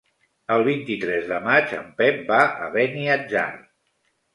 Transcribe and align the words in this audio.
El 0.55 0.65
vint-i-tres 0.67 1.29
de 1.33 1.39
maig 1.49 1.77
en 1.83 1.95
Pep 2.03 2.21
va 2.33 2.43
a 2.67 2.75
Beniatjar. 2.81 3.51